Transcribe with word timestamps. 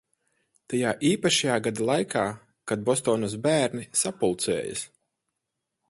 Tajā 0.71 0.93
īpašajā 1.09 1.57
gada 1.67 1.85
laikā, 1.89 2.25
kad 2.73 2.87
Bostonas 2.91 3.37
bērni 3.45 3.87
sapulcējas. 4.05 4.87